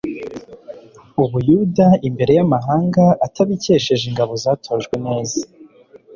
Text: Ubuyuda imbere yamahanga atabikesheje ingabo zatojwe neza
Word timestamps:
Ubuyuda 1.23 1.87
imbere 2.07 2.31
yamahanga 2.39 3.03
atabikesheje 3.25 4.03
ingabo 4.07 4.33
zatojwe 4.43 4.95
neza 5.05 5.39